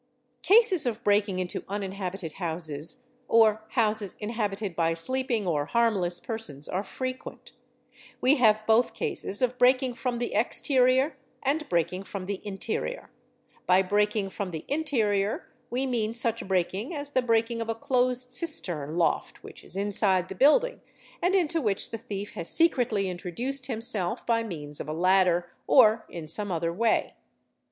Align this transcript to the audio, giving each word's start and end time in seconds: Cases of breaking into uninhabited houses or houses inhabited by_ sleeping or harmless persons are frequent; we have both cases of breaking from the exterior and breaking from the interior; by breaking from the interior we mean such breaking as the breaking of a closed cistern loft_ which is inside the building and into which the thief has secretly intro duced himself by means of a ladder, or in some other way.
Cases 0.41 0.87
of 0.87 1.03
breaking 1.03 1.37
into 1.37 1.63
uninhabited 1.69 2.31
houses 2.41 3.05
or 3.27 3.63
houses 3.73 4.15
inhabited 4.19 4.75
by_ 4.75 4.93
sleeping 4.97 5.45
or 5.45 5.67
harmless 5.67 6.19
persons 6.19 6.67
are 6.67 6.83
frequent; 6.83 7.51
we 8.19 8.37
have 8.37 8.65
both 8.65 8.95
cases 8.95 9.43
of 9.43 9.59
breaking 9.59 9.93
from 9.93 10.17
the 10.17 10.33
exterior 10.33 11.17
and 11.43 11.69
breaking 11.69 12.01
from 12.01 12.25
the 12.25 12.41
interior; 12.43 13.11
by 13.67 13.83
breaking 13.83 14.27
from 14.31 14.49
the 14.49 14.65
interior 14.67 15.47
we 15.69 15.85
mean 15.85 16.15
such 16.15 16.47
breaking 16.47 16.95
as 16.95 17.11
the 17.11 17.21
breaking 17.21 17.61
of 17.61 17.69
a 17.69 17.75
closed 17.75 18.33
cistern 18.33 18.97
loft_ 18.97 19.37
which 19.43 19.63
is 19.63 19.75
inside 19.75 20.29
the 20.29 20.33
building 20.33 20.81
and 21.21 21.35
into 21.35 21.61
which 21.61 21.91
the 21.91 21.97
thief 21.99 22.31
has 22.31 22.49
secretly 22.49 23.07
intro 23.07 23.29
duced 23.29 23.67
himself 23.67 24.25
by 24.25 24.41
means 24.41 24.79
of 24.79 24.89
a 24.89 24.93
ladder, 24.93 25.51
or 25.67 26.07
in 26.09 26.27
some 26.27 26.51
other 26.51 26.73
way. 26.73 27.13